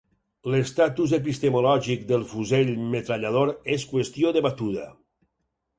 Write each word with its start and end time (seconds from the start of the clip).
L'estatus 0.53 1.13
epistemològic 1.17 2.07
del 2.13 2.25
fusell 2.33 2.73
metrallador 2.97 3.53
és 3.79 3.87
qüestió 3.95 4.35
debatuda. 4.41 4.93